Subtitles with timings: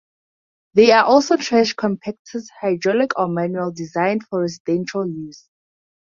[0.73, 5.47] There are also trash compactors, hydraulic or manual, designed for residential use.